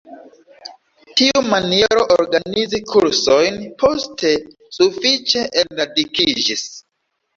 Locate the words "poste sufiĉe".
3.83-5.45